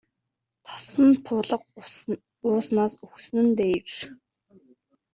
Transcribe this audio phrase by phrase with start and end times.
[0.65, 1.57] Тосон туулга
[2.49, 3.89] ууснаас үхсэн нь дээр.